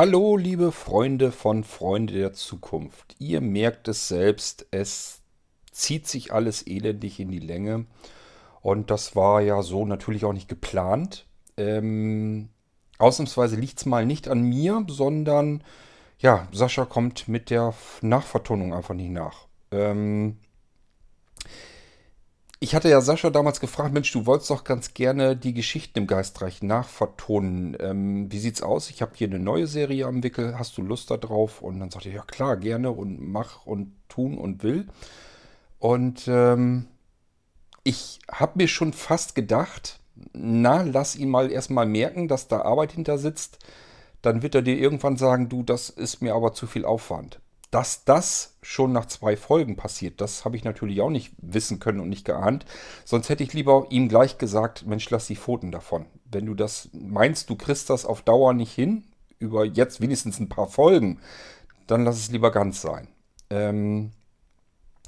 Hallo, 0.00 0.38
liebe 0.38 0.72
Freunde 0.72 1.30
von 1.30 1.62
Freunde 1.62 2.14
der 2.14 2.32
Zukunft. 2.32 3.16
Ihr 3.18 3.42
merkt 3.42 3.86
es 3.86 4.08
selbst, 4.08 4.66
es 4.70 5.20
zieht 5.72 6.08
sich 6.08 6.32
alles 6.32 6.66
elendig 6.66 7.20
in 7.20 7.30
die 7.30 7.38
Länge. 7.38 7.84
Und 8.62 8.90
das 8.90 9.14
war 9.14 9.42
ja 9.42 9.60
so 9.60 9.84
natürlich 9.84 10.24
auch 10.24 10.32
nicht 10.32 10.48
geplant. 10.48 11.26
Ähm, 11.58 12.48
ausnahmsweise 12.96 13.56
liegt 13.56 13.76
es 13.76 13.84
mal 13.84 14.06
nicht 14.06 14.26
an 14.28 14.40
mir, 14.40 14.86
sondern 14.88 15.62
ja, 16.18 16.48
Sascha 16.50 16.86
kommt 16.86 17.28
mit 17.28 17.50
der 17.50 17.74
Nachvertonung 18.00 18.72
einfach 18.72 18.94
nicht 18.94 19.10
nach. 19.10 19.48
Ähm, 19.70 20.38
ich 22.62 22.74
hatte 22.74 22.90
ja 22.90 23.00
Sascha 23.00 23.30
damals 23.30 23.58
gefragt, 23.58 23.94
Mensch, 23.94 24.12
du 24.12 24.26
wolltest 24.26 24.50
doch 24.50 24.64
ganz 24.64 24.92
gerne 24.92 25.34
die 25.34 25.54
Geschichten 25.54 26.00
im 26.00 26.06
Geistreich 26.06 26.62
nachvertonen. 26.62 27.74
Ähm, 27.80 28.30
wie 28.30 28.38
sieht's 28.38 28.60
aus? 28.62 28.90
Ich 28.90 29.00
habe 29.00 29.12
hier 29.14 29.28
eine 29.28 29.38
neue 29.38 29.66
Serie 29.66 30.06
am 30.06 30.22
Wickel. 30.22 30.58
Hast 30.58 30.76
du 30.76 30.82
Lust 30.82 31.10
darauf? 31.10 31.62
Und 31.62 31.80
dann 31.80 31.90
sagte 31.90 32.10
er, 32.10 32.16
ja 32.16 32.22
klar, 32.22 32.58
gerne 32.58 32.90
und 32.90 33.18
mach 33.18 33.64
und 33.64 33.94
tun 34.10 34.36
und 34.36 34.62
will. 34.62 34.88
Und 35.78 36.28
ähm, 36.28 36.86
ich 37.82 38.18
habe 38.30 38.52
mir 38.56 38.68
schon 38.68 38.92
fast 38.92 39.34
gedacht, 39.34 39.98
na, 40.34 40.82
lass 40.82 41.16
ihn 41.16 41.30
mal 41.30 41.50
erstmal 41.50 41.86
merken, 41.86 42.28
dass 42.28 42.48
da 42.48 42.60
Arbeit 42.60 42.92
hinter 42.92 43.16
sitzt. 43.16 43.58
Dann 44.20 44.42
wird 44.42 44.54
er 44.54 44.60
dir 44.60 44.76
irgendwann 44.76 45.16
sagen, 45.16 45.48
du, 45.48 45.62
das 45.62 45.88
ist 45.88 46.20
mir 46.20 46.34
aber 46.34 46.52
zu 46.52 46.66
viel 46.66 46.84
Aufwand. 46.84 47.40
Dass 47.70 48.04
das 48.04 48.56
schon 48.62 48.92
nach 48.92 49.06
zwei 49.06 49.36
Folgen 49.36 49.76
passiert, 49.76 50.20
das 50.20 50.44
habe 50.44 50.56
ich 50.56 50.64
natürlich 50.64 51.00
auch 51.00 51.10
nicht 51.10 51.32
wissen 51.38 51.78
können 51.78 52.00
und 52.00 52.08
nicht 52.08 52.24
geahnt. 52.24 52.64
Sonst 53.04 53.28
hätte 53.28 53.44
ich 53.44 53.52
lieber 53.52 53.86
ihm 53.90 54.08
gleich 54.08 54.38
gesagt, 54.38 54.86
Mensch, 54.86 55.08
lass 55.10 55.28
die 55.28 55.36
Pfoten 55.36 55.70
davon. 55.70 56.06
Wenn 56.24 56.46
du 56.46 56.54
das 56.54 56.88
meinst, 56.92 57.48
du 57.48 57.56
kriegst 57.56 57.88
das 57.88 58.04
auf 58.04 58.22
Dauer 58.22 58.54
nicht 58.54 58.72
hin, 58.72 59.04
über 59.38 59.64
jetzt 59.64 60.00
wenigstens 60.00 60.40
ein 60.40 60.48
paar 60.48 60.66
Folgen, 60.66 61.20
dann 61.86 62.04
lass 62.04 62.16
es 62.16 62.30
lieber 62.30 62.50
ganz 62.50 62.80
sein. 62.80 63.08
Ähm, 63.50 64.12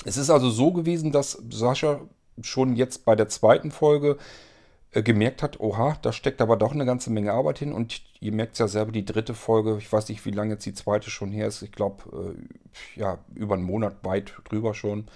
es 0.04 0.16
ist 0.16 0.30
also 0.30 0.50
so 0.50 0.72
gewesen, 0.72 1.12
dass 1.12 1.42
Sascha 1.50 2.00
schon 2.40 2.76
jetzt 2.76 3.04
bei 3.04 3.14
der 3.14 3.28
zweiten 3.28 3.70
Folge 3.70 4.18
gemerkt 5.00 5.42
hat, 5.42 5.58
oha, 5.58 5.96
da 6.02 6.12
steckt 6.12 6.42
aber 6.42 6.58
doch 6.58 6.72
eine 6.72 6.84
ganze 6.84 7.10
Menge 7.10 7.32
Arbeit 7.32 7.58
hin. 7.58 7.72
Und 7.72 8.02
ihr 8.20 8.32
merkt 8.32 8.52
es 8.52 8.58
ja 8.58 8.68
selber, 8.68 8.92
die 8.92 9.06
dritte 9.06 9.32
Folge, 9.32 9.78
ich 9.78 9.90
weiß 9.90 10.08
nicht, 10.10 10.24
wie 10.26 10.30
lange 10.30 10.52
jetzt 10.52 10.66
die 10.66 10.74
zweite 10.74 11.08
schon 11.08 11.30
her 11.30 11.46
ist. 11.46 11.62
Ich 11.62 11.72
glaube, 11.72 12.34
äh, 12.34 13.00
ja, 13.00 13.18
über 13.34 13.54
einen 13.54 13.64
Monat 13.64 14.04
weit 14.04 14.34
drüber 14.44 14.74
schon. 14.74 15.06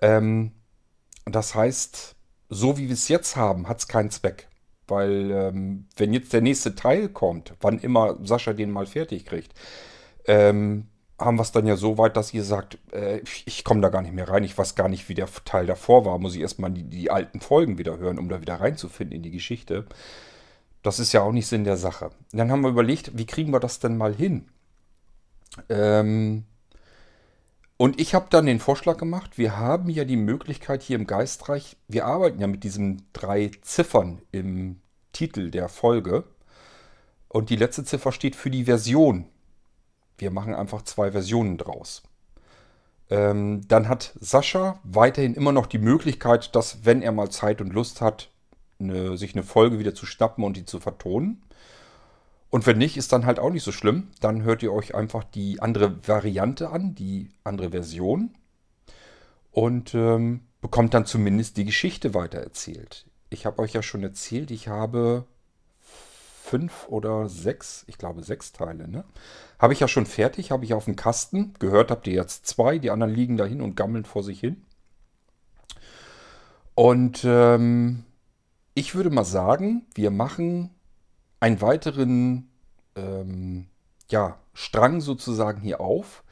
Ähm, 0.00 0.50
das 1.24 1.54
heißt, 1.54 2.16
so 2.48 2.76
wie 2.78 2.88
wir 2.88 2.94
es 2.94 3.06
jetzt 3.06 3.36
haben, 3.36 3.68
hat 3.68 3.78
es 3.78 3.86
keinen 3.86 4.10
Zweck. 4.10 4.48
Weil, 4.88 5.30
ähm, 5.30 5.86
wenn 5.96 6.12
jetzt 6.12 6.32
der 6.32 6.40
nächste 6.40 6.74
Teil 6.74 7.08
kommt, 7.08 7.54
wann 7.60 7.78
immer 7.78 8.18
Sascha 8.24 8.52
den 8.52 8.72
mal 8.72 8.86
fertig 8.86 9.24
kriegt, 9.24 9.54
ähm, 10.26 10.88
haben 11.24 11.36
wir 11.36 11.42
es 11.42 11.52
dann 11.52 11.66
ja 11.66 11.76
so 11.76 11.98
weit, 11.98 12.16
dass 12.16 12.34
ihr 12.34 12.44
sagt, 12.44 12.78
äh, 12.92 13.20
ich, 13.46 13.64
komme 13.64 13.80
da 13.80 13.88
gar 13.88 14.02
nicht 14.02 14.14
mehr 14.14 14.28
rein, 14.28 14.44
ich 14.44 14.56
weiß 14.56 14.74
gar 14.74 14.88
nicht, 14.88 15.08
wie 15.08 15.14
der 15.14 15.28
Teil 15.44 15.66
davor 15.66 16.04
war, 16.04 16.18
muss 16.18 16.34
ich 16.34 16.40
erstmal 16.40 16.70
die, 16.70 16.84
die 16.84 17.10
alten 17.10 17.40
Folgen 17.40 17.78
wieder 17.78 17.98
hören, 17.98 18.18
um 18.18 18.28
da 18.28 18.40
wieder 18.40 18.60
reinzufinden 18.60 19.16
in 19.16 19.22
die 19.22 19.30
Geschichte. 19.30 19.86
Das 20.82 20.98
ist 20.98 21.12
ja 21.12 21.22
auch 21.22 21.32
nicht 21.32 21.46
Sinn 21.46 21.64
der 21.64 21.76
Sache. 21.76 22.10
Dann 22.32 22.50
haben 22.50 22.62
wir 22.62 22.70
überlegt, 22.70 23.16
wie 23.16 23.26
kriegen 23.26 23.52
wir 23.52 23.60
das 23.60 23.78
denn 23.78 23.96
mal 23.96 24.14
hin? 24.14 24.48
Ähm, 25.68 26.44
und 27.76 28.00
ich 28.00 28.14
habe 28.14 28.26
dann 28.30 28.46
den 28.46 28.60
Vorschlag 28.60 28.96
gemacht, 28.96 29.38
wir 29.38 29.58
haben 29.58 29.90
ja 29.90 30.04
die 30.04 30.16
Möglichkeit 30.16 30.82
hier 30.82 30.96
im 30.96 31.06
Geistreich, 31.06 31.76
wir 31.88 32.06
arbeiten 32.06 32.40
ja 32.40 32.46
mit 32.46 32.64
diesen 32.64 33.06
drei 33.12 33.50
Ziffern 33.62 34.22
im 34.30 34.80
Titel 35.12 35.50
der 35.50 35.68
Folge. 35.68 36.24
Und 37.28 37.50
die 37.50 37.56
letzte 37.56 37.84
Ziffer 37.84 38.12
steht 38.12 38.36
für 38.36 38.50
die 38.50 38.64
Version, 38.64 39.26
wir 40.22 40.30
machen 40.30 40.54
einfach 40.54 40.82
zwei 40.82 41.10
Versionen 41.10 41.58
draus. 41.58 42.02
Ähm, 43.10 43.66
dann 43.68 43.88
hat 43.88 44.14
Sascha 44.20 44.78
weiterhin 44.84 45.34
immer 45.34 45.52
noch 45.52 45.66
die 45.66 45.78
Möglichkeit, 45.78 46.54
dass, 46.54 46.84
wenn 46.84 47.02
er 47.02 47.12
mal 47.12 47.30
Zeit 47.30 47.60
und 47.60 47.72
Lust 47.72 48.00
hat, 48.00 48.30
eine, 48.78 49.18
sich 49.18 49.34
eine 49.34 49.42
Folge 49.42 49.78
wieder 49.78 49.94
zu 49.94 50.06
schnappen 50.06 50.44
und 50.44 50.56
die 50.56 50.64
zu 50.64 50.80
vertonen. 50.80 51.42
Und 52.50 52.66
wenn 52.66 52.78
nicht, 52.78 52.96
ist 52.96 53.12
dann 53.12 53.26
halt 53.26 53.38
auch 53.38 53.50
nicht 53.50 53.64
so 53.64 53.72
schlimm. 53.72 54.08
Dann 54.20 54.42
hört 54.42 54.62
ihr 54.62 54.72
euch 54.72 54.94
einfach 54.94 55.24
die 55.24 55.60
andere 55.60 56.06
Variante 56.06 56.70
an, 56.70 56.94
die 56.94 57.30
andere 57.44 57.70
Version. 57.70 58.30
Und 59.50 59.94
ähm, 59.94 60.40
bekommt 60.60 60.94
dann 60.94 61.04
zumindest 61.04 61.56
die 61.56 61.64
Geschichte 61.64 62.14
weitererzählt. 62.14 63.06
Ich 63.30 63.44
habe 63.44 63.60
euch 63.60 63.72
ja 63.72 63.82
schon 63.82 64.02
erzählt, 64.02 64.50
ich 64.50 64.68
habe 64.68 65.26
fünf 66.52 66.86
oder 66.88 67.30
sechs, 67.30 67.82
ich 67.86 67.96
glaube 67.96 68.22
sechs 68.22 68.52
Teile, 68.52 68.86
ne? 68.86 69.04
Habe 69.58 69.72
ich 69.72 69.80
ja 69.80 69.88
schon 69.88 70.04
fertig, 70.04 70.50
habe 70.50 70.66
ich 70.66 70.74
auf 70.74 70.84
dem 70.84 70.96
Kasten. 70.96 71.54
Gehört 71.60 71.90
habt 71.90 72.06
ihr 72.06 72.12
jetzt 72.12 72.46
zwei, 72.46 72.78
die 72.78 72.90
anderen 72.90 73.14
liegen 73.14 73.38
dahin 73.38 73.62
und 73.62 73.74
gammeln 73.74 74.04
vor 74.04 74.22
sich 74.22 74.38
hin. 74.38 74.62
Und 76.74 77.24
ähm, 77.24 78.04
ich 78.74 78.94
würde 78.94 79.08
mal 79.08 79.24
sagen, 79.24 79.86
wir 79.94 80.10
machen 80.10 80.68
einen 81.40 81.62
weiteren 81.62 82.50
ähm, 82.94 83.68
ja, 84.10 84.38
Strang 84.52 85.00
sozusagen 85.00 85.62
hier 85.62 85.80
auf 85.80 86.22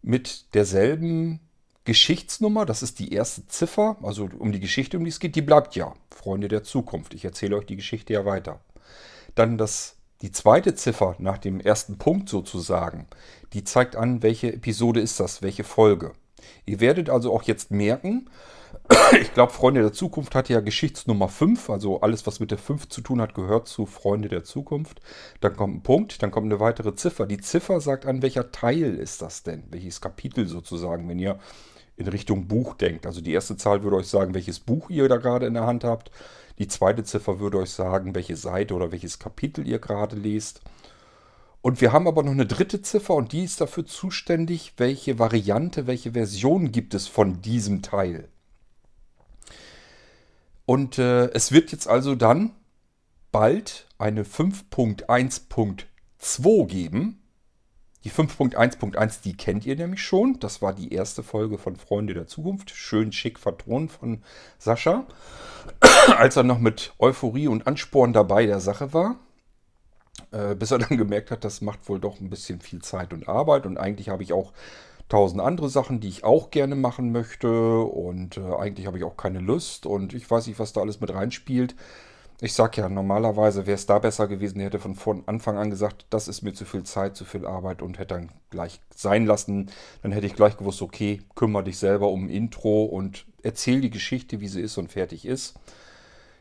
mit 0.00 0.54
derselben 0.54 1.40
Geschichtsnummer, 1.84 2.66
das 2.66 2.84
ist 2.84 3.00
die 3.00 3.12
erste 3.12 3.48
Ziffer, 3.48 3.96
also 4.00 4.30
um 4.38 4.52
die 4.52 4.60
Geschichte, 4.60 4.96
um 4.96 5.04
die 5.04 5.10
es 5.10 5.18
geht, 5.18 5.34
die 5.34 5.42
bleibt 5.42 5.74
ja. 5.74 5.92
Freunde 6.10 6.46
der 6.46 6.62
Zukunft. 6.62 7.14
Ich 7.14 7.24
erzähle 7.24 7.56
euch 7.56 7.66
die 7.66 7.76
Geschichte 7.76 8.12
ja 8.12 8.24
weiter. 8.24 8.60
Dann 9.34 9.58
das, 9.58 9.96
die 10.22 10.32
zweite 10.32 10.74
Ziffer 10.74 11.16
nach 11.18 11.38
dem 11.38 11.60
ersten 11.60 11.98
Punkt 11.98 12.28
sozusagen, 12.28 13.06
die 13.52 13.64
zeigt 13.64 13.96
an, 13.96 14.22
welche 14.22 14.52
Episode 14.52 15.00
ist 15.00 15.20
das, 15.20 15.42
welche 15.42 15.64
Folge. 15.64 16.12
Ihr 16.66 16.80
werdet 16.80 17.10
also 17.10 17.32
auch 17.32 17.42
jetzt 17.42 17.70
merken, 17.70 18.28
ich 19.20 19.32
glaube, 19.34 19.52
Freunde 19.52 19.82
der 19.82 19.92
Zukunft 19.92 20.34
hat 20.34 20.48
ja 20.48 20.60
Geschichtsnummer 20.60 21.28
5, 21.28 21.70
also 21.70 22.00
alles, 22.00 22.26
was 22.26 22.40
mit 22.40 22.50
der 22.50 22.58
5 22.58 22.88
zu 22.88 23.00
tun 23.00 23.20
hat, 23.20 23.34
gehört 23.34 23.68
zu 23.68 23.86
Freunde 23.86 24.28
der 24.28 24.44
Zukunft. 24.44 25.00
Dann 25.40 25.56
kommt 25.56 25.76
ein 25.76 25.82
Punkt, 25.82 26.22
dann 26.22 26.30
kommt 26.30 26.46
eine 26.46 26.60
weitere 26.60 26.94
Ziffer. 26.94 27.26
Die 27.26 27.38
Ziffer 27.38 27.80
sagt 27.80 28.06
an, 28.06 28.22
welcher 28.22 28.52
Teil 28.52 28.94
ist 28.94 29.22
das 29.22 29.42
denn, 29.42 29.64
welches 29.70 30.00
Kapitel 30.00 30.46
sozusagen, 30.46 31.08
wenn 31.08 31.18
ihr 31.18 31.38
in 31.96 32.08
Richtung 32.08 32.48
Buch 32.48 32.74
denkt. 32.74 33.06
Also 33.06 33.20
die 33.20 33.32
erste 33.32 33.56
Zahl 33.56 33.82
würde 33.82 33.96
euch 33.96 34.08
sagen, 34.08 34.34
welches 34.34 34.60
Buch 34.60 34.90
ihr 34.90 35.08
da 35.08 35.16
gerade 35.16 35.46
in 35.46 35.54
der 35.54 35.66
Hand 35.66 35.84
habt. 35.84 36.10
Die 36.58 36.68
zweite 36.68 37.04
Ziffer 37.04 37.40
würde 37.40 37.58
euch 37.58 37.70
sagen, 37.70 38.14
welche 38.14 38.36
Seite 38.36 38.74
oder 38.74 38.92
welches 38.92 39.18
Kapitel 39.18 39.66
ihr 39.66 39.78
gerade 39.78 40.16
lest. 40.16 40.60
Und 41.62 41.80
wir 41.80 41.92
haben 41.92 42.06
aber 42.06 42.22
noch 42.22 42.32
eine 42.32 42.46
dritte 42.46 42.82
Ziffer 42.82 43.14
und 43.14 43.32
die 43.32 43.44
ist 43.44 43.60
dafür 43.60 43.86
zuständig, 43.86 44.74
welche 44.76 45.18
Variante, 45.18 45.86
welche 45.86 46.12
Version 46.12 46.72
gibt 46.72 46.94
es 46.94 47.08
von 47.08 47.40
diesem 47.40 47.80
Teil. 47.80 48.28
Und 50.66 50.98
äh, 50.98 51.30
es 51.32 51.52
wird 51.52 51.72
jetzt 51.72 51.88
also 51.88 52.14
dann 52.14 52.52
bald 53.32 53.86
eine 53.98 54.24
5.1.2 54.24 56.66
geben. 56.66 57.20
Die 58.04 58.10
5.1.1, 58.10 59.22
die 59.22 59.36
kennt 59.36 59.66
ihr 59.66 59.76
nämlich 59.76 60.02
schon. 60.02 60.38
Das 60.38 60.62
war 60.62 60.74
die 60.74 60.92
erste 60.92 61.22
Folge 61.22 61.56
von 61.56 61.76
Freunde 61.76 62.12
der 62.12 62.26
Zukunft. 62.26 62.70
Schön 62.70 63.12
schick 63.12 63.38
vertont 63.38 63.92
von 63.92 64.22
Sascha. 64.58 65.06
Als 66.16 66.36
er 66.36 66.42
noch 66.42 66.58
mit 66.58 66.92
Euphorie 66.98 67.48
und 67.48 67.66
Ansporn 67.66 68.12
dabei 68.12 68.44
der 68.46 68.60
Sache 68.60 68.92
war. 68.92 69.18
Äh, 70.30 70.54
bis 70.54 70.70
er 70.70 70.78
dann 70.78 70.98
gemerkt 70.98 71.30
hat, 71.30 71.44
das 71.44 71.62
macht 71.62 71.88
wohl 71.88 71.98
doch 71.98 72.20
ein 72.20 72.28
bisschen 72.28 72.60
viel 72.60 72.82
Zeit 72.82 73.12
und 73.12 73.28
Arbeit. 73.28 73.66
Und 73.66 73.78
eigentlich 73.78 74.10
habe 74.10 74.22
ich 74.22 74.34
auch 74.34 74.52
tausend 75.08 75.40
andere 75.40 75.68
Sachen, 75.68 76.00
die 76.00 76.08
ich 76.08 76.24
auch 76.24 76.50
gerne 76.50 76.76
machen 76.76 77.12
möchte. 77.12 77.80
Und 77.80 78.36
äh, 78.36 78.54
eigentlich 78.56 78.86
habe 78.86 78.98
ich 78.98 79.04
auch 79.04 79.16
keine 79.16 79.40
Lust. 79.40 79.86
Und 79.86 80.14
ich 80.14 80.30
weiß 80.30 80.46
nicht, 80.46 80.58
was 80.58 80.72
da 80.72 80.80
alles 80.80 81.00
mit 81.00 81.12
reinspielt. 81.12 81.74
Ich 82.40 82.52
sag 82.52 82.76
ja, 82.76 82.88
normalerweise 82.88 83.66
wäre 83.66 83.76
es 83.76 83.86
da 83.86 83.98
besser 84.00 84.26
gewesen, 84.26 84.58
er 84.58 84.66
hätte 84.66 84.80
von, 84.80 84.96
von 84.96 85.22
Anfang 85.26 85.56
an 85.56 85.70
gesagt, 85.70 86.04
das 86.10 86.26
ist 86.26 86.42
mir 86.42 86.52
zu 86.52 86.64
viel 86.64 86.82
Zeit, 86.82 87.16
zu 87.16 87.24
viel 87.24 87.46
Arbeit 87.46 87.80
und 87.80 87.98
hätte 87.98 88.14
dann 88.14 88.32
gleich 88.50 88.80
sein 88.94 89.24
lassen. 89.24 89.70
Dann 90.02 90.10
hätte 90.10 90.26
ich 90.26 90.34
gleich 90.34 90.56
gewusst, 90.56 90.82
okay, 90.82 91.22
kümmere 91.36 91.64
dich 91.64 91.78
selber 91.78 92.08
um 92.08 92.26
ein 92.26 92.30
Intro 92.30 92.84
und 92.84 93.24
erzähl 93.42 93.80
die 93.80 93.90
Geschichte, 93.90 94.40
wie 94.40 94.48
sie 94.48 94.60
ist 94.60 94.78
und 94.78 94.90
fertig 94.90 95.26
ist. 95.26 95.54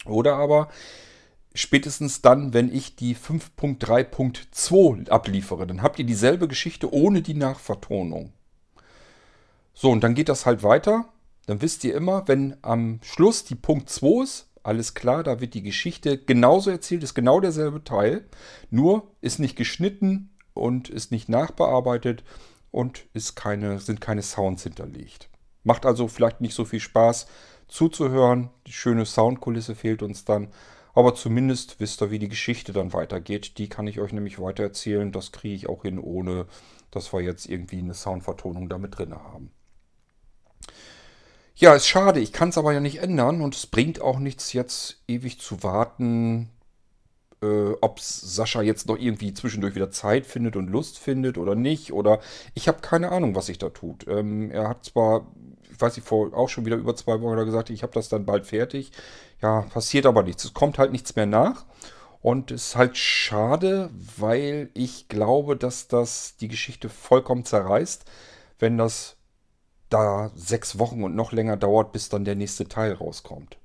Oder 0.06 0.36
aber 0.36 0.69
spätestens 1.54 2.22
dann, 2.22 2.54
wenn 2.54 2.74
ich 2.74 2.96
die 2.96 3.16
5.3.2 3.16 5.10
abliefere. 5.10 5.66
Dann 5.66 5.81
habt 5.81 6.00
ihr 6.00 6.06
dieselbe 6.06 6.48
Geschichte 6.48 6.94
ohne 6.94 7.22
die 7.22 7.34
Nachvertonung. 7.34 8.34
So, 9.74 9.90
und 9.92 10.04
dann 10.04 10.16
geht 10.16 10.30
das 10.30 10.46
halt 10.46 10.63
weiter. 10.63 11.10
Dann 11.48 11.62
wisst 11.62 11.84
ihr 11.84 11.96
immer, 11.96 12.28
wenn 12.28 12.58
am 12.62 13.00
Schluss 13.04 13.44
die 13.44 13.56
Punkt 13.56 13.90
2 13.90 14.24
ist, 14.24 14.48
alles 14.63 14.96
klar, 14.96 15.24
da 15.24 15.40
wird 15.42 15.54
die 15.54 15.62
Geschichte 15.62 16.18
genauso 16.18 16.72
erzählt, 16.72 17.04
ist 17.04 17.13
genau 17.13 17.40
derselbe 17.40 17.84
Teil, 17.84 18.25
nur 18.72 19.12
ist 19.22 19.38
nicht 19.38 19.56
geschnitten 19.56 20.31
und 20.56 20.90
ist 20.90 21.12
nicht 21.12 21.30
nachbearbeitet 21.30 22.24
und 22.72 23.06
ist 23.13 23.36
keine, 23.36 23.80
sind 23.80 24.01
keine 24.01 24.24
Sounds 24.24 24.63
hinterlegt. 24.63 25.30
Macht 25.65 25.85
also 25.85 26.07
vielleicht 26.07 26.39
nicht 26.39 26.56
so 26.56 26.63
viel 26.63 26.79
Spaß 26.79 27.27
zuzuhören. 27.67 28.50
Die 28.67 28.71
schöne 28.71 29.06
Soundkulisse 29.06 29.75
fehlt 29.75 30.01
uns 30.01 30.23
dann. 30.23 30.47
Aber 30.94 31.13
zumindest 31.13 31.81
wisst 31.81 32.01
ihr, 32.01 32.12
wie 32.12 32.19
die 32.19 32.29
Geschichte 32.29 32.71
dann 32.71 32.94
weitergeht. 32.94 33.57
Die 33.57 33.67
kann 33.67 33.88
ich 33.88 34.00
euch 34.00 34.13
nämlich 34.13 34.39
weiter 34.39 34.63
erzählen. 34.63 35.12
Das 35.12 35.33
kriege 35.33 35.56
ich 35.56 35.67
auch 35.67 35.81
hin, 35.81 36.00
ohne 36.00 36.45
dass 36.91 37.12
wir 37.12 37.19
jetzt 37.19 37.50
irgendwie 37.50 37.79
eine 37.79 37.94
Soundvertonung 37.94 38.69
damit 38.69 38.97
drin 38.97 39.13
haben. 39.13 39.51
Ja, 41.56 41.73
ist 41.73 41.88
schade. 41.88 42.19
Ich 42.19 42.31
kann 42.31 42.50
es 42.50 42.57
aber 42.57 42.73
ja 42.73 42.79
nicht 42.79 43.00
ändern 43.00 43.41
und 43.41 43.56
es 43.56 43.65
bringt 43.65 44.01
auch 44.01 44.19
nichts, 44.19 44.53
jetzt 44.53 45.01
ewig 45.07 45.39
zu 45.39 45.63
warten, 45.63 46.50
äh, 47.41 47.71
ob 47.81 48.00
Sascha 48.00 48.62
jetzt 48.62 48.88
noch 48.88 48.97
irgendwie 48.97 49.33
zwischendurch 49.33 49.75
wieder 49.75 49.91
Zeit 49.91 50.25
findet 50.25 50.56
und 50.56 50.67
Lust 50.67 51.00
findet 51.00 51.38
oder 51.38 51.56
nicht. 51.56 51.94
Oder 51.94 52.19
ich 52.53 52.67
habe 52.67 52.81
keine 52.81 53.12
Ahnung, 53.12 53.35
was 53.35 53.45
sich 53.47 53.57
da 53.57 53.69
tut. 53.69 54.06
Ähm, 54.07 54.51
er 54.51 54.69
hat 54.69 54.85
zwar, 54.85 55.31
weiß 55.80 55.95
nicht, 55.95 56.07
vor 56.07 56.33
auch 56.33 56.50
schon 56.50 56.66
wieder 56.66 56.77
über 56.77 56.95
zwei 56.95 57.22
Wochen 57.22 57.45
gesagt, 57.45 57.69
ich 57.69 57.83
habe 57.83 57.94
das 57.94 58.10
dann 58.10 58.25
bald 58.25 58.45
fertig. 58.45 58.92
Ja, 59.42 59.62
passiert 59.62 60.06
aber 60.06 60.24
nichts. 60.24 60.45
Es 60.45 60.54
kommt 60.54 60.77
halt 60.77 60.92
nichts 60.92 61.16
mehr 61.16 61.25
nach. 61.25 61.66
Und 62.22 62.51
es 62.51 62.69
ist 62.69 62.75
halt 62.75 62.98
schade, 62.98 63.92
weil 64.18 64.72
ich 64.74 65.10
glaube, 65.10 65.56
dass 65.56 65.88
das 65.88 66.38
die 66.38 66.48
Geschichte 66.48 66.89
vollkommen 66.89 67.45
zerreißt, 67.45 68.06
wenn 68.57 68.77
das 68.77 69.18
da 69.89 70.31
sechs 70.36 70.80
Wochen 70.80 71.04
und 71.04 71.16
noch 71.16 71.31
länger 71.31 71.57
dauert, 71.57 71.92
bis 71.92 72.10
dann 72.10 72.25
der 72.25 72.36
nächste 72.36 72.68
Teil 72.68 72.94
rauskommt. 72.94 73.57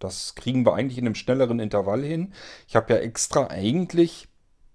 Das 0.00 0.34
kriegen 0.34 0.66
wir 0.66 0.74
eigentlich 0.74 0.98
in 0.98 1.06
einem 1.06 1.14
schnelleren 1.14 1.60
Intervall 1.60 2.02
hin. 2.02 2.32
Ich 2.66 2.74
habe 2.74 2.92
ja 2.92 2.98
extra 2.98 3.46
eigentlich 3.46 4.26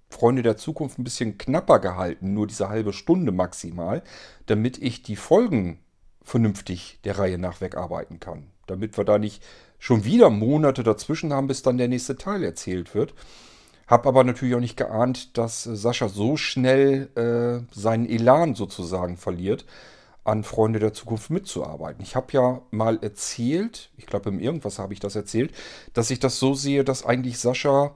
Freunde 0.09 0.41
der 0.41 0.55
Zukunft 0.55 0.97
ein 0.97 1.03
bisschen 1.03 1.37
knapper 1.37 1.79
gehalten, 1.79 2.33
nur 2.33 2.47
diese 2.47 2.69
halbe 2.69 2.93
Stunde 2.93 3.33
maximal, 3.33 4.03
damit 4.45 4.77
ich 4.77 5.03
die 5.03 5.17
Folgen 5.17 5.79
vernünftig 6.27 6.99
der 7.05 7.17
Reihe 7.17 7.37
nach 7.37 7.61
wegarbeiten 7.61 8.19
kann. 8.19 8.47
Damit 8.67 8.97
wir 8.97 9.05
da 9.05 9.17
nicht 9.17 9.41
schon 9.79 10.03
wieder 10.03 10.29
Monate 10.29 10.83
dazwischen 10.83 11.31
haben, 11.31 11.47
bis 11.47 11.61
dann 11.61 11.77
der 11.77 11.87
nächste 11.87 12.17
Teil 12.17 12.43
erzählt 12.43 12.93
wird. 12.93 13.13
Hab 13.87 14.05
aber 14.05 14.25
natürlich 14.25 14.53
auch 14.53 14.59
nicht 14.59 14.75
geahnt, 14.75 15.37
dass 15.37 15.63
Sascha 15.63 16.09
so 16.09 16.35
schnell 16.35 17.07
äh, 17.15 17.73
seinen 17.73 18.05
Elan 18.05 18.55
sozusagen 18.55 19.15
verliert, 19.15 19.65
an 20.25 20.43
Freunde 20.43 20.79
der 20.79 20.91
Zukunft 20.91 21.29
mitzuarbeiten. 21.29 22.03
Ich 22.03 22.17
habe 22.17 22.33
ja 22.33 22.61
mal 22.71 22.99
erzählt, 23.01 23.89
ich 23.95 24.05
glaube 24.05 24.27
im 24.27 24.41
Irgendwas 24.41 24.79
habe 24.79 24.91
ich 24.91 24.99
das 24.99 25.15
erzählt, 25.15 25.53
dass 25.93 26.11
ich 26.11 26.19
das 26.19 26.37
so 26.39 26.53
sehe, 26.53 26.83
dass 26.83 27.05
eigentlich 27.05 27.39
Sascha 27.39 27.95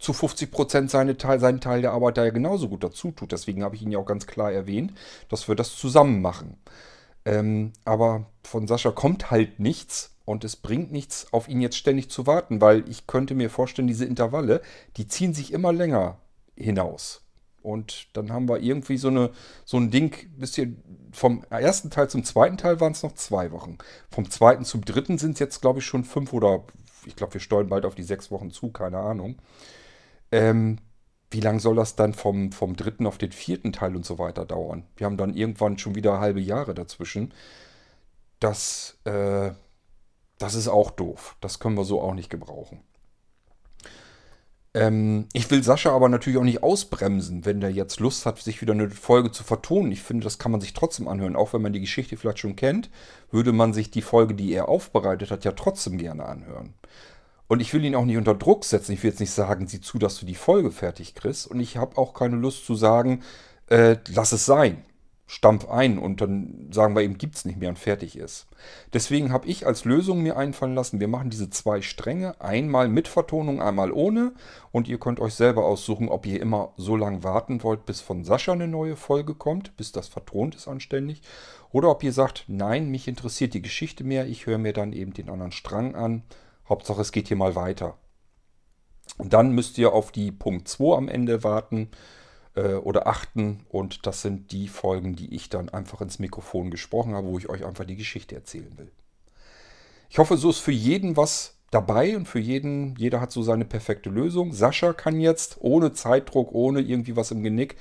zu 0.00 0.12
50 0.12 0.50
Prozent 0.50 0.90
seine 0.90 1.16
Teil, 1.16 1.38
seinen 1.38 1.60
Teil 1.60 1.82
der 1.82 1.92
Arbeit 1.92 2.16
da 2.16 2.24
ja 2.24 2.30
genauso 2.30 2.68
gut 2.68 2.82
dazu 2.82 3.12
tut. 3.12 3.30
Deswegen 3.30 3.62
habe 3.62 3.76
ich 3.76 3.82
ihn 3.82 3.92
ja 3.92 4.00
auch 4.00 4.06
ganz 4.06 4.26
klar 4.26 4.50
erwähnt, 4.50 4.94
dass 5.28 5.46
wir 5.46 5.54
das 5.54 5.76
zusammen 5.76 6.20
machen. 6.20 6.56
Ähm, 7.24 7.72
aber 7.84 8.26
von 8.42 8.66
Sascha 8.66 8.90
kommt 8.90 9.30
halt 9.30 9.60
nichts 9.60 10.16
und 10.24 10.44
es 10.44 10.56
bringt 10.56 10.92
nichts, 10.92 11.32
auf 11.32 11.48
ihn 11.48 11.60
jetzt 11.60 11.76
ständig 11.76 12.10
zu 12.10 12.26
warten, 12.26 12.60
weil 12.60 12.88
ich 12.88 13.06
könnte 13.06 13.34
mir 13.34 13.50
vorstellen, 13.50 13.88
diese 13.88 14.04
Intervalle, 14.04 14.62
die 14.96 15.06
ziehen 15.06 15.34
sich 15.34 15.52
immer 15.52 15.72
länger 15.72 16.18
hinaus. 16.56 17.22
Und 17.62 18.08
dann 18.14 18.32
haben 18.32 18.48
wir 18.48 18.60
irgendwie 18.60 18.96
so, 18.96 19.08
eine, 19.08 19.30
so 19.64 19.76
ein 19.76 19.90
Ding, 19.90 20.16
ihr, 20.56 20.72
vom 21.12 21.44
ersten 21.50 21.90
Teil 21.90 22.08
zum 22.08 22.24
zweiten 22.24 22.56
Teil 22.56 22.80
waren 22.80 22.92
es 22.92 23.02
noch 23.02 23.12
zwei 23.12 23.52
Wochen. 23.52 23.76
Vom 24.10 24.30
zweiten 24.30 24.64
zum 24.64 24.84
dritten 24.84 25.18
sind 25.18 25.32
es 25.32 25.40
jetzt, 25.40 25.60
glaube 25.60 25.80
ich, 25.80 25.84
schon 25.84 26.04
fünf 26.04 26.32
oder 26.32 26.64
ich 27.06 27.16
glaube, 27.16 27.34
wir 27.34 27.40
steuern 27.40 27.68
bald 27.68 27.84
auf 27.84 27.94
die 27.94 28.02
sechs 28.02 28.30
Wochen 28.30 28.50
zu, 28.50 28.70
keine 28.70 28.98
Ahnung. 28.98 29.36
Ähm, 30.32 30.78
wie 31.30 31.40
lange 31.40 31.60
soll 31.60 31.76
das 31.76 31.96
dann 31.96 32.14
vom, 32.14 32.52
vom 32.52 32.76
dritten 32.76 33.06
auf 33.06 33.18
den 33.18 33.32
vierten 33.32 33.72
Teil 33.72 33.94
und 33.94 34.04
so 34.04 34.18
weiter 34.18 34.44
dauern? 34.44 34.84
Wir 34.96 35.06
haben 35.06 35.16
dann 35.16 35.34
irgendwann 35.34 35.78
schon 35.78 35.94
wieder 35.94 36.20
halbe 36.20 36.40
Jahre 36.40 36.74
dazwischen. 36.74 37.32
Das, 38.40 38.98
äh, 39.04 39.50
das 40.38 40.54
ist 40.54 40.68
auch 40.68 40.90
doof. 40.90 41.36
Das 41.40 41.58
können 41.60 41.76
wir 41.76 41.84
so 41.84 42.00
auch 42.00 42.14
nicht 42.14 42.30
gebrauchen. 42.30 42.80
Ähm, 44.72 45.26
ich 45.32 45.50
will 45.50 45.64
Sascha 45.64 45.90
aber 45.92 46.08
natürlich 46.08 46.38
auch 46.38 46.44
nicht 46.44 46.62
ausbremsen, 46.62 47.44
wenn 47.44 47.60
der 47.60 47.72
jetzt 47.72 47.98
Lust 47.98 48.24
hat, 48.24 48.38
sich 48.38 48.60
wieder 48.60 48.72
eine 48.72 48.90
Folge 48.90 49.32
zu 49.32 49.42
vertonen. 49.42 49.90
Ich 49.90 50.02
finde, 50.02 50.24
das 50.24 50.38
kann 50.38 50.52
man 50.52 50.60
sich 50.60 50.74
trotzdem 50.74 51.08
anhören. 51.08 51.36
Auch 51.36 51.52
wenn 51.52 51.62
man 51.62 51.72
die 51.72 51.80
Geschichte 51.80 52.16
vielleicht 52.16 52.38
schon 52.38 52.56
kennt, 52.56 52.88
würde 53.30 53.52
man 53.52 53.72
sich 53.72 53.90
die 53.90 54.02
Folge, 54.02 54.34
die 54.34 54.52
er 54.52 54.68
aufbereitet 54.68 55.30
hat, 55.30 55.44
ja 55.44 55.52
trotzdem 55.52 55.98
gerne 55.98 56.24
anhören. 56.24 56.74
Und 57.50 57.58
ich 57.58 57.74
will 57.74 57.84
ihn 57.84 57.96
auch 57.96 58.04
nicht 58.04 58.16
unter 58.16 58.36
Druck 58.36 58.64
setzen. 58.64 58.92
Ich 58.92 59.02
will 59.02 59.10
jetzt 59.10 59.18
nicht 59.18 59.32
sagen, 59.32 59.66
sieh 59.66 59.80
zu, 59.80 59.98
dass 59.98 60.20
du 60.20 60.24
die 60.24 60.36
Folge 60.36 60.70
fertig 60.70 61.16
kriegst. 61.16 61.48
Und 61.48 61.58
ich 61.58 61.76
habe 61.76 61.98
auch 61.98 62.14
keine 62.14 62.36
Lust 62.36 62.64
zu 62.64 62.76
sagen, 62.76 63.24
äh, 63.66 63.96
lass 64.06 64.30
es 64.30 64.46
sein. 64.46 64.84
Stampf 65.26 65.68
ein 65.68 65.98
und 65.98 66.20
dann 66.20 66.68
sagen 66.70 66.94
wir 66.94 67.02
eben, 67.02 67.18
gibt 67.18 67.34
es 67.34 67.44
nicht 67.44 67.58
mehr 67.58 67.70
und 67.70 67.78
fertig 67.78 68.16
ist. 68.16 68.46
Deswegen 68.92 69.32
habe 69.32 69.48
ich 69.48 69.66
als 69.66 69.84
Lösung 69.84 70.22
mir 70.22 70.36
einfallen 70.36 70.76
lassen, 70.76 71.00
wir 71.00 71.08
machen 71.08 71.30
diese 71.30 71.50
zwei 71.50 71.82
Stränge, 71.82 72.40
einmal 72.40 72.88
mit 72.88 73.08
Vertonung, 73.08 73.60
einmal 73.60 73.90
ohne 73.90 74.32
und 74.70 74.86
ihr 74.86 74.98
könnt 74.98 75.18
euch 75.18 75.34
selber 75.34 75.64
aussuchen, 75.64 76.08
ob 76.08 76.26
ihr 76.26 76.40
immer 76.40 76.72
so 76.76 76.96
lange 76.96 77.24
warten 77.24 77.64
wollt, 77.64 77.84
bis 77.84 78.00
von 78.00 78.22
Sascha 78.22 78.52
eine 78.52 78.68
neue 78.68 78.94
Folge 78.94 79.34
kommt, 79.34 79.76
bis 79.76 79.90
das 79.90 80.06
vertont 80.06 80.54
ist 80.54 80.68
anständig, 80.68 81.22
oder 81.72 81.90
ob 81.90 82.02
ihr 82.04 82.12
sagt, 82.12 82.44
nein, 82.46 82.90
mich 82.90 83.08
interessiert 83.08 83.54
die 83.54 83.62
Geschichte 83.62 84.04
mehr, 84.04 84.26
ich 84.26 84.46
höre 84.46 84.58
mir 84.58 84.72
dann 84.72 84.92
eben 84.92 85.14
den 85.14 85.30
anderen 85.30 85.52
Strang 85.52 85.94
an, 85.94 86.22
Hauptsache 86.70 87.02
es 87.02 87.12
geht 87.12 87.28
hier 87.28 87.36
mal 87.36 87.54
weiter. 87.54 87.98
Und 89.18 89.34
dann 89.34 89.50
müsst 89.52 89.76
ihr 89.76 89.92
auf 89.92 90.12
die 90.12 90.32
Punkt 90.32 90.68
2 90.68 90.96
am 90.96 91.08
Ende 91.08 91.44
warten, 91.44 91.90
äh, 92.54 92.74
oder 92.74 93.06
achten. 93.06 93.64
Und 93.68 94.06
das 94.06 94.22
sind 94.22 94.52
die 94.52 94.68
Folgen, 94.68 95.16
die 95.16 95.34
ich 95.34 95.48
dann 95.48 95.68
einfach 95.68 96.00
ins 96.00 96.18
Mikrofon 96.18 96.70
gesprochen 96.70 97.14
habe, 97.14 97.28
wo 97.28 97.38
ich 97.38 97.48
euch 97.48 97.64
einfach 97.64 97.84
die 97.84 97.96
Geschichte 97.96 98.34
erzählen 98.34 98.72
will. 98.76 98.90
Ich 100.08 100.18
hoffe, 100.18 100.36
so 100.36 100.50
ist 100.50 100.58
für 100.58 100.72
jeden 100.72 101.16
was 101.16 101.56
dabei 101.70 102.16
und 102.16 102.26
für 102.26 102.40
jeden, 102.40 102.96
jeder 102.96 103.20
hat 103.20 103.30
so 103.30 103.42
seine 103.42 103.64
perfekte 103.64 104.10
Lösung. 104.10 104.52
Sascha 104.52 104.92
kann 104.92 105.20
jetzt 105.20 105.58
ohne 105.60 105.92
Zeitdruck, 105.92 106.52
ohne 106.52 106.80
irgendwie 106.80 107.14
was 107.14 107.30
im 107.30 107.44
Genick, 107.44 107.76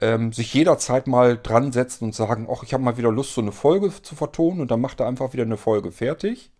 ähm, 0.00 0.32
sich 0.32 0.54
jederzeit 0.54 1.08
mal 1.08 1.36
dran 1.36 1.72
setzen 1.72 2.04
und 2.04 2.14
sagen, 2.14 2.46
ach, 2.48 2.62
ich 2.62 2.72
habe 2.72 2.84
mal 2.84 2.96
wieder 2.96 3.10
Lust, 3.10 3.34
so 3.34 3.40
eine 3.40 3.50
Folge 3.50 3.92
zu 4.02 4.14
vertonen 4.14 4.60
und 4.60 4.70
dann 4.70 4.80
macht 4.80 5.00
er 5.00 5.08
einfach 5.08 5.32
wieder 5.32 5.42
eine 5.42 5.56
Folge 5.56 5.90
fertig 5.90 6.52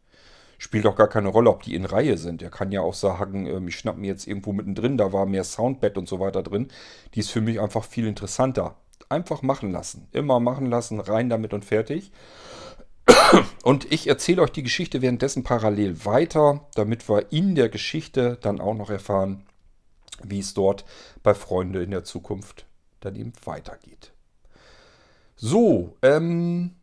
spielt 0.58 0.86
auch 0.86 0.96
gar 0.96 1.08
keine 1.08 1.28
Rolle, 1.28 1.50
ob 1.50 1.62
die 1.62 1.74
in 1.74 1.84
Reihe 1.84 2.18
sind. 2.18 2.42
Er 2.42 2.50
kann 2.50 2.72
ja 2.72 2.80
auch 2.80 2.94
sagen, 2.94 3.46
ähm, 3.46 3.68
ich 3.68 3.78
schnapp 3.78 3.96
mir 3.96 4.08
jetzt 4.08 4.26
irgendwo 4.26 4.52
mittendrin, 4.52 4.98
da 4.98 5.12
war 5.12 5.24
mehr 5.24 5.44
Soundbed 5.44 5.96
und 5.96 6.08
so 6.08 6.20
weiter 6.20 6.42
drin. 6.42 6.68
Die 7.14 7.20
ist 7.20 7.30
für 7.30 7.40
mich 7.40 7.60
einfach 7.60 7.84
viel 7.84 8.06
interessanter. 8.06 8.76
Einfach 9.08 9.40
machen 9.42 9.70
lassen. 9.70 10.08
Immer 10.12 10.38
machen 10.40 10.66
lassen, 10.66 11.00
rein 11.00 11.30
damit 11.30 11.54
und 11.54 11.64
fertig. 11.64 12.12
Und 13.62 13.90
ich 13.90 14.06
erzähle 14.06 14.42
euch 14.42 14.52
die 14.52 14.62
Geschichte 14.62 15.00
währenddessen 15.00 15.44
parallel 15.44 16.04
weiter, 16.04 16.66
damit 16.74 17.08
wir 17.08 17.32
in 17.32 17.54
der 17.54 17.68
Geschichte 17.68 18.38
dann 18.40 18.60
auch 18.60 18.74
noch 18.74 18.90
erfahren, 18.90 19.46
wie 20.22 20.40
es 20.40 20.52
dort 20.54 20.84
bei 21.22 21.34
Freunde 21.34 21.82
in 21.82 21.90
der 21.90 22.04
Zukunft 22.04 22.66
dann 23.00 23.16
eben 23.16 23.32
weitergeht. 23.44 24.12
So, 25.36 25.96
ähm, 26.02 26.74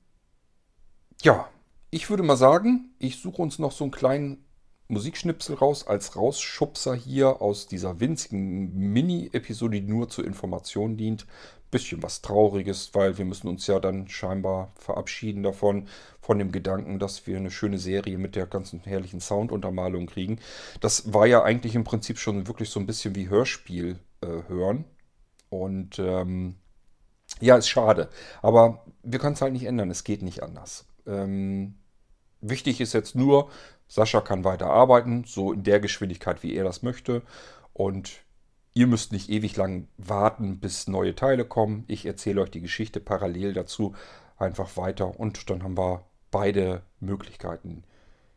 ja, 1.22 1.48
ich 1.96 2.10
würde 2.10 2.24
mal 2.24 2.36
sagen, 2.36 2.94
ich 3.00 3.22
suche 3.22 3.42
uns 3.42 3.58
noch 3.58 3.72
so 3.72 3.86
einen 3.86 3.92
kleinen 3.92 4.44
Musikschnipsel 4.90 5.56
raus 5.56 5.88
als 5.88 6.18
Rausschubser 6.18 6.94
hier 6.94 7.42
aus 7.42 7.68
dieser 7.68 8.02
winzigen 8.02 8.92
Mini-Episode, 8.92 9.80
die 9.80 9.88
nur 9.88 10.10
zur 10.10 10.26
Information 10.26 10.98
dient. 10.98 11.26
bisschen 11.72 12.04
was 12.04 12.22
Trauriges, 12.22 12.90
weil 12.94 13.18
wir 13.18 13.24
müssen 13.24 13.48
uns 13.48 13.66
ja 13.68 13.80
dann 13.80 14.10
scheinbar 14.10 14.74
verabschieden 14.76 15.42
davon, 15.42 15.88
von 16.20 16.38
dem 16.38 16.52
Gedanken, 16.52 17.00
dass 17.00 17.28
wir 17.28 17.38
eine 17.38 17.50
schöne 17.50 17.80
Serie 17.80 18.18
mit 18.18 18.36
der 18.36 18.46
ganzen 18.46 18.82
herrlichen 18.82 19.22
Sounduntermalung 19.22 20.08
kriegen. 20.08 20.40
Das 20.82 21.14
war 21.14 21.26
ja 21.28 21.44
eigentlich 21.44 21.76
im 21.76 21.86
Prinzip 21.86 22.20
schon 22.20 22.48
wirklich 22.48 22.70
so 22.70 22.80
ein 22.82 22.88
bisschen 22.88 23.16
wie 23.16 23.30
Hörspiel 23.30 24.00
äh, 24.20 24.28
hören. 24.50 24.84
Und 25.50 25.98
ähm, 26.00 26.56
ja, 27.40 27.56
ist 27.56 27.70
schade. 27.70 28.10
Aber 28.42 28.86
wir 29.02 29.20
können 29.20 29.36
es 29.36 29.42
halt 29.42 29.54
nicht 29.54 29.66
ändern. 29.66 29.90
Es 29.90 30.04
geht 30.04 30.24
nicht 30.24 30.44
anders. 30.44 30.86
Ähm, 31.08 31.76
wichtig 32.50 32.82
ist 32.82 32.94
jetzt 32.94 33.16
nur, 33.16 33.50
Sascha 33.88 34.22
kann 34.22 34.44
weiter 34.44 34.68
arbeiten, 34.68 35.24
so 35.26 35.54
in 35.54 35.64
der 35.64 35.80
Geschwindigkeit, 35.80 36.44
wie 36.44 36.56
er 36.56 36.64
das 36.64 36.82
möchte. 36.82 37.22
Und 37.74 38.26
Ihr 38.78 38.88
müsst 38.88 39.14
nicht 39.14 39.30
ewig 39.30 39.56
lang 39.56 39.88
warten, 39.98 40.60
bis 40.60 40.90
neue 40.90 41.16
Teile 41.16 41.46
kommen. 41.46 41.86
Ich 41.88 42.06
erzähle 42.06 42.42
euch 42.42 42.52
die 42.52 42.60
Geschichte 42.60 43.00
parallel 43.00 43.54
dazu 43.54 43.96
einfach 44.38 44.76
weiter 44.76 45.18
und 45.18 45.50
dann 45.50 45.64
haben 45.64 45.78
wir 45.78 46.04
beide 46.30 46.82
Möglichkeiten 47.00 47.86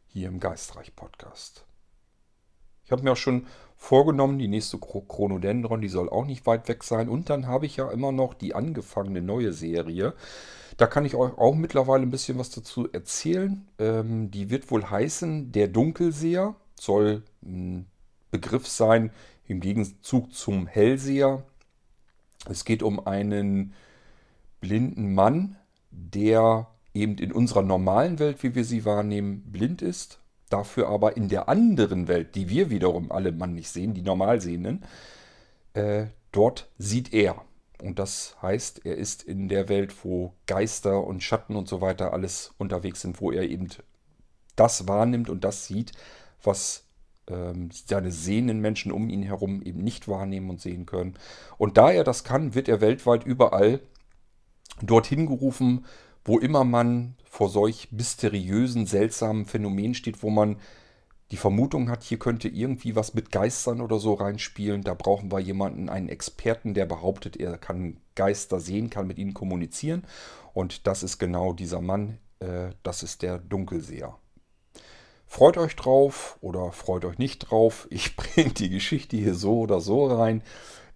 hier 0.07 0.29
im 0.29 0.39
Geistreich 0.39 0.95
Podcast. 0.95 1.65
Ich 2.85 2.93
habe 2.93 3.03
mir 3.03 3.13
auch 3.13 3.17
schon 3.17 3.49
vorgenommen, 3.77 4.39
die 4.39 4.47
nächste 4.47 4.79
Chronodendron, 4.79 5.81
die 5.81 5.89
soll 5.89 6.09
auch 6.09 6.25
nicht 6.25 6.47
weit 6.47 6.69
weg 6.69 6.85
sein. 6.85 7.09
Und 7.09 7.31
dann 7.31 7.49
habe 7.49 7.67
ich 7.67 7.77
ja 7.77 7.91
immer 7.91 8.13
noch 8.13 8.33
die 8.33 8.55
angefangene 8.55 9.21
neue 9.21 9.53
Serie. 9.53 10.15
Da 10.79 10.87
kann 10.87 11.05
ich 11.05 11.17
euch 11.17 11.37
auch 11.37 11.57
mittlerweile 11.57 12.05
ein 12.05 12.11
bisschen 12.11 12.39
was 12.39 12.51
dazu 12.51 12.89
erzählen. 12.93 13.67
Ähm, 13.81 14.31
die 14.31 14.49
wird 14.49 14.71
wohl 14.71 14.89
heißen 14.89 15.51
Der 15.51 15.67
Dunkelseher. 15.67 16.55
Soll 16.79 17.25
ein 17.43 17.87
Begriff 18.31 18.69
sein, 18.69 19.11
im 19.49 19.59
Gegenzug 19.61 20.33
zum 20.33 20.69
Hellseher. 20.69 21.43
Es 22.49 22.65
geht 22.65 22.85
um 22.85 23.05
einen 23.05 23.75
blinden 24.61 25.15
Mann, 25.15 25.57
der 25.91 26.69
eben 26.95 27.19
in 27.19 27.33
unserer 27.33 27.63
normalen 27.63 28.21
Welt, 28.21 28.45
wie 28.45 28.55
wir 28.55 28.65
sie 28.65 28.85
wahrnehmen, 28.85 29.43
blind 29.51 29.83
ist, 29.83 30.21
dafür 30.49 30.89
aber 30.89 31.17
in 31.17 31.29
der 31.29 31.49
anderen 31.49 32.07
Welt, 32.07 32.37
die 32.37 32.49
wir 32.49 32.71
wiederum 32.71 33.11
alle 33.11 33.33
Mann 33.33 33.55
nicht 33.55 33.71
sehen, 33.71 33.95
die 33.95 34.03
Normalsehenden, 34.03 34.85
äh, 35.75 36.07
dort 36.31 36.69
sieht 36.79 37.13
er. 37.13 37.43
Und 37.83 37.99
das 37.99 38.37
heißt, 38.43 38.85
er 38.85 38.97
ist 38.97 39.23
in 39.23 39.49
der 39.49 39.69
Welt, 39.69 39.95
wo 40.05 40.35
Geister 40.47 41.05
und 41.05 41.23
Schatten 41.23 41.55
und 41.55 41.69
so 41.69 41.81
weiter 41.81 42.13
alles 42.13 42.53
unterwegs 42.59 43.01
sind, 43.01 43.21
wo 43.21 43.31
er 43.31 43.49
eben 43.49 43.69
das 44.57 44.89
wahrnimmt 44.89 45.31
und 45.31 45.45
das 45.45 45.67
sieht, 45.67 45.93
was 46.43 46.85
ähm, 47.29 47.71
seine 47.73 48.11
sehenden 48.11 48.61
Menschen 48.61 48.91
um 48.91 49.09
ihn 49.09 49.23
herum 49.23 49.63
eben 49.63 49.83
nicht 49.83 50.09
wahrnehmen 50.09 50.51
und 50.51 50.61
sehen 50.61 50.87
können. 50.87 51.15
Und 51.57 51.77
da 51.77 51.91
er 51.91 52.05
das 52.05 52.25
kann, 52.25 52.55
wird 52.55 52.69
er 52.69 52.81
weltweit 52.81 53.25
überall 53.25 53.81
dorthin 54.83 55.27
gerufen, 55.27 55.87
wo 56.25 56.39
immer 56.39 56.65
man 56.65 57.15
vor 57.25 57.49
solch 57.49 57.93
mysteriösen, 57.93 58.87
seltsamen 58.87 59.47
Phänomenen 59.47 59.95
steht, 59.95 60.23
wo 60.23 60.31
man 60.31 60.57
die 61.31 61.37
Vermutung 61.37 61.91
hat, 61.91 62.03
hier 62.03 62.19
könnte 62.19 62.49
irgendwie 62.49 62.97
was 62.97 63.13
mit 63.13 63.31
Geistern 63.31 63.81
oder 63.81 63.99
so 63.99 64.15
reinspielen. 64.15 64.83
Da 64.83 64.95
brauchen 64.95 65.31
wir 65.31 65.41
jemanden, 65.41 65.89
einen 65.89 66.09
Experten, 66.09 66.73
der 66.73 66.87
behauptet, 66.87 67.37
er 67.37 67.59
kann 67.59 67.99
Geister 68.15 68.61
sehen, 68.61 68.89
kann 68.89 69.07
mit 69.07 69.19
ihnen 69.19 69.35
kommunizieren. 69.35 70.05
Und 70.55 70.87
das 70.87 71.03
ist 71.03 71.19
genau 71.19 71.53
dieser 71.53 71.83
Mann, 71.83 72.19
äh, 72.41 72.71
das 72.83 73.03
ist 73.03 73.23
der 73.23 73.39
Dunkelseher. 73.39 74.17
Freut 75.27 75.59
euch 75.59 75.77
drauf 75.77 76.39
oder 76.41 76.73
freut 76.73 77.05
euch 77.05 77.19
nicht 77.19 77.51
drauf. 77.51 77.87
Ich 77.91 78.17
bringe 78.17 78.55
die 78.55 78.71
Geschichte 78.71 79.17
hier 79.17 79.35
so 79.35 79.61
oder 79.61 79.81
so 79.81 80.07
rein. 80.07 80.43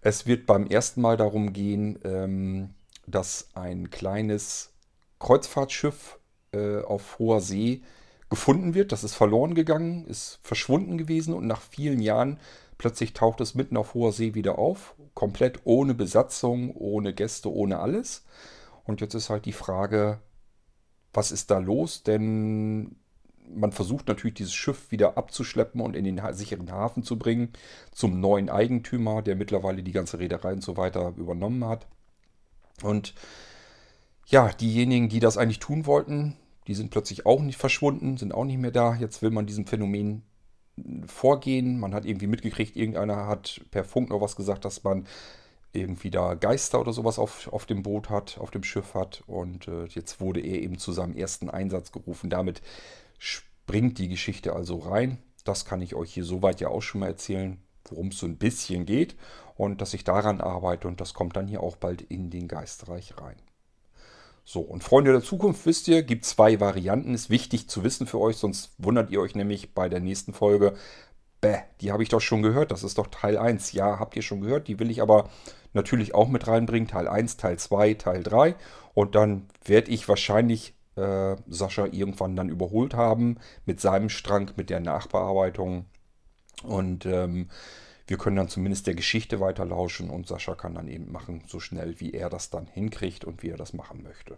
Es 0.01 0.25
wird 0.25 0.47
beim 0.47 0.65
ersten 0.65 1.01
Mal 1.01 1.15
darum 1.15 1.53
gehen, 1.53 1.99
ähm, 2.03 2.73
dass 3.05 3.49
ein 3.53 3.91
kleines 3.91 4.73
Kreuzfahrtschiff 5.19 6.17
äh, 6.53 6.81
auf 6.81 7.19
hoher 7.19 7.39
See 7.39 7.83
gefunden 8.29 8.73
wird. 8.73 8.91
Das 8.91 9.03
ist 9.03 9.15
verloren 9.15 9.55
gegangen, 9.55 10.05
ist 10.05 10.39
verschwunden 10.43 10.97
gewesen 10.97 11.33
und 11.33 11.47
nach 11.47 11.61
vielen 11.61 12.01
Jahren 12.01 12.39
plötzlich 12.77 13.13
taucht 13.13 13.41
es 13.41 13.55
mitten 13.55 13.77
auf 13.77 13.93
hoher 13.93 14.11
See 14.11 14.33
wieder 14.33 14.57
auf. 14.59 14.95
Komplett 15.13 15.61
ohne 15.63 15.93
Besatzung, 15.93 16.75
ohne 16.75 17.13
Gäste, 17.13 17.51
ohne 17.51 17.79
alles. 17.79 18.25
Und 18.83 19.01
jetzt 19.01 19.13
ist 19.13 19.29
halt 19.29 19.45
die 19.45 19.53
Frage, 19.53 20.19
was 21.13 21.31
ist 21.31 21.51
da 21.51 21.59
los? 21.59 22.03
Denn 22.03 22.95
man 23.49 23.71
versucht 23.71 24.07
natürlich 24.07 24.35
dieses 24.35 24.53
Schiff 24.53 24.91
wieder 24.91 25.17
abzuschleppen 25.17 25.81
und 25.81 25.95
in 25.95 26.05
den 26.05 26.21
sicheren 26.31 26.71
Hafen 26.71 27.03
zu 27.03 27.17
bringen 27.17 27.53
zum 27.91 28.19
neuen 28.19 28.49
Eigentümer, 28.49 29.21
der 29.21 29.35
mittlerweile 29.35 29.83
die 29.83 29.91
ganze 29.91 30.19
Reederei 30.19 30.53
und 30.53 30.63
so 30.63 30.77
weiter 30.77 31.13
übernommen 31.17 31.65
hat. 31.65 31.87
Und 32.81 33.13
ja, 34.25 34.49
diejenigen, 34.49 35.09
die 35.09 35.19
das 35.19 35.37
eigentlich 35.37 35.59
tun 35.59 35.85
wollten, 35.85 36.37
die 36.67 36.75
sind 36.75 36.91
plötzlich 36.91 37.25
auch 37.25 37.41
nicht 37.41 37.57
verschwunden, 37.57 38.17
sind 38.17 38.33
auch 38.33 38.45
nicht 38.45 38.59
mehr 38.59 38.71
da. 38.71 38.95
Jetzt 38.95 39.21
will 39.21 39.31
man 39.31 39.45
diesem 39.45 39.65
Phänomen 39.65 40.23
vorgehen. 41.05 41.79
Man 41.79 41.93
hat 41.93 42.05
irgendwie 42.05 42.27
mitgekriegt, 42.27 42.75
irgendeiner 42.75 43.27
hat 43.27 43.61
per 43.71 43.83
Funk 43.83 44.09
noch 44.09 44.21
was 44.21 44.35
gesagt, 44.35 44.65
dass 44.65 44.83
man 44.83 45.05
irgendwie 45.73 46.11
da 46.11 46.35
Geister 46.35 46.79
oder 46.79 46.93
sowas 46.93 47.17
auf, 47.19 47.47
auf 47.51 47.65
dem 47.65 47.83
Boot 47.83 48.09
hat, 48.09 48.37
auf 48.37 48.51
dem 48.51 48.63
Schiff 48.63 48.93
hat. 48.93 49.23
Und 49.27 49.67
äh, 49.67 49.85
jetzt 49.85 50.21
wurde 50.21 50.39
er 50.39 50.61
eben 50.61 50.77
zu 50.77 50.91
seinem 50.91 51.15
ersten 51.15 51.49
Einsatz 51.49 51.91
gerufen. 51.91 52.29
Damit 52.29 52.61
springt 53.17 53.97
die 53.97 54.07
Geschichte 54.07 54.53
also 54.53 54.77
rein. 54.77 55.17
Das 55.43 55.65
kann 55.65 55.81
ich 55.81 55.95
euch 55.95 56.13
hier 56.13 56.25
soweit 56.25 56.61
ja 56.61 56.69
auch 56.69 56.81
schon 56.81 57.01
mal 57.01 57.07
erzählen, 57.07 57.61
worum 57.85 58.07
es 58.07 58.19
so 58.19 58.27
ein 58.27 58.37
bisschen 58.37 58.85
geht 58.85 59.15
und 59.55 59.81
dass 59.81 59.93
ich 59.93 60.03
daran 60.03 60.41
arbeite 60.41 60.87
und 60.87 61.01
das 61.01 61.13
kommt 61.13 61.35
dann 61.35 61.47
hier 61.47 61.61
auch 61.61 61.75
bald 61.75 62.01
in 62.01 62.29
den 62.29 62.47
Geistreich 62.47 63.17
rein. 63.17 63.35
So, 64.45 64.59
und 64.59 64.83
Freunde 64.83 65.11
der 65.11 65.23
Zukunft, 65.23 65.65
wisst 65.65 65.87
ihr, 65.87 66.03
gibt 66.03 66.25
zwei 66.25 66.59
Varianten. 66.59 67.13
Ist 67.13 67.29
wichtig 67.29 67.69
zu 67.69 67.83
wissen 67.83 68.07
für 68.07 68.19
euch, 68.19 68.37
sonst 68.37 68.73
wundert 68.77 69.09
ihr 69.09 69.21
euch 69.21 69.35
nämlich 69.35 69.73
bei 69.73 69.87
der 69.87 70.01
nächsten 70.01 70.33
Folge. 70.33 70.73
Bäh, 71.39 71.59
die 71.81 71.91
habe 71.91 72.03
ich 72.03 72.09
doch 72.09 72.21
schon 72.21 72.41
gehört. 72.41 72.71
Das 72.71 72.83
ist 72.83 72.97
doch 72.97 73.07
Teil 73.07 73.37
1. 73.37 73.71
Ja, 73.73 73.99
habt 73.99 74.15
ihr 74.15 74.21
schon 74.21 74.41
gehört. 74.41 74.67
Die 74.67 74.79
will 74.79 74.91
ich 74.91 75.01
aber 75.01 75.29
natürlich 75.73 76.13
auch 76.13 76.27
mit 76.27 76.47
reinbringen. 76.47 76.87
Teil 76.87 77.07
1, 77.07 77.37
Teil 77.37 77.57
2, 77.57 77.93
Teil 77.95 78.23
3. 78.23 78.55
Und 78.93 79.15
dann 79.15 79.47
werde 79.65 79.91
ich 79.91 80.07
wahrscheinlich 80.07 80.73
äh, 80.95 81.35
Sascha 81.47 81.85
irgendwann 81.85 82.35
dann 82.35 82.49
überholt 82.49 82.93
haben 82.93 83.37
mit 83.65 83.79
seinem 83.81 84.09
Strang, 84.09 84.51
mit 84.55 84.69
der 84.69 84.79
Nachbearbeitung. 84.79 85.85
Und 86.63 87.05
ähm, 87.05 87.49
wir 88.07 88.17
können 88.17 88.35
dann 88.35 88.49
zumindest 88.49 88.87
der 88.87 88.95
Geschichte 88.95 89.39
weiter 89.39 89.65
lauschen 89.65 90.09
und 90.09 90.27
Sascha 90.27 90.55
kann 90.55 90.75
dann 90.75 90.87
eben 90.87 91.11
machen, 91.11 91.43
so 91.47 91.59
schnell 91.59 91.99
wie 91.99 92.11
er 92.11 92.29
das 92.29 92.49
dann 92.49 92.67
hinkriegt 92.67 93.23
und 93.25 93.43
wie 93.43 93.49
er 93.49 93.57
das 93.57 93.73
machen 93.73 94.03
möchte. 94.03 94.37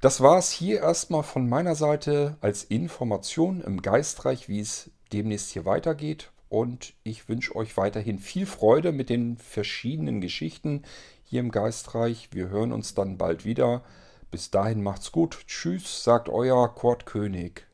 Das 0.00 0.22
war 0.22 0.38
es 0.38 0.50
hier 0.50 0.80
erstmal 0.80 1.22
von 1.22 1.46
meiner 1.46 1.74
Seite 1.74 2.38
als 2.40 2.64
Information 2.64 3.60
im 3.60 3.82
Geistreich, 3.82 4.48
wie 4.48 4.60
es 4.60 4.90
demnächst 5.12 5.50
hier 5.50 5.66
weitergeht. 5.66 6.30
Und 6.48 6.94
ich 7.04 7.28
wünsche 7.28 7.54
euch 7.54 7.76
weiterhin 7.76 8.18
viel 8.18 8.46
Freude 8.46 8.92
mit 8.92 9.10
den 9.10 9.36
verschiedenen 9.36 10.22
Geschichten 10.22 10.82
hier 11.22 11.40
im 11.40 11.50
Geistreich. 11.50 12.30
Wir 12.32 12.48
hören 12.48 12.72
uns 12.72 12.94
dann 12.94 13.18
bald 13.18 13.44
wieder. 13.44 13.84
Bis 14.30 14.50
dahin 14.50 14.82
macht's 14.82 15.12
gut. 15.12 15.44
Tschüss, 15.46 16.02
sagt 16.02 16.28
euer 16.30 16.74
Kurt 16.74 17.04
König. 17.04 17.69